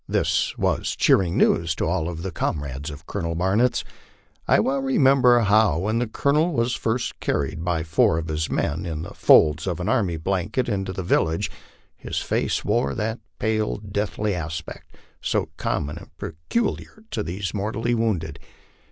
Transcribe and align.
This 0.09 0.57
was 0.57 0.95
cheering 0.95 1.37
news 1.37 1.75
to 1.75 1.85
all 1.85 2.11
the 2.15 2.31
comrades 2.31 2.89
of 2.89 3.05
Colonel 3.05 3.35
Barnitz. 3.35 3.83
I 4.47 4.59
well 4.59 4.81
remember 4.81 5.41
how, 5.41 5.77
when 5.77 5.99
the 5.99 6.07
Colonel 6.07 6.53
was 6.53 6.73
first 6.73 7.19
carried 7.19 7.63
by 7.63 7.83
four 7.83 8.17
of 8.17 8.27
his 8.27 8.49
men, 8.49 8.83
in 8.87 9.03
the 9.03 9.13
folds 9.13 9.67
of 9.67 9.79
an 9.79 9.87
army 9.87 10.17
blanket, 10.17 10.67
into 10.67 10.91
the 10.91 11.03
vil 11.03 11.25
lage, 11.25 11.51
his 11.95 12.17
face 12.17 12.65
wore 12.65 12.95
that 12.95 13.19
pale 13.37 13.77
deathly 13.77 14.33
aspect 14.33 14.95
so 15.21 15.49
common 15.57 15.99
and 15.99 16.17
peculiar 16.17 17.03
to 17.11 17.21
those 17.21 17.53
mortally 17.53 17.93
wounded. 17.93 18.39